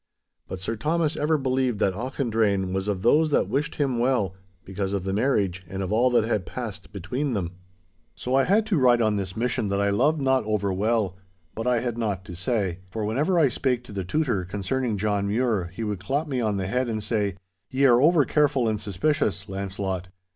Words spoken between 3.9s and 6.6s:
well, because of the marriage and of all that had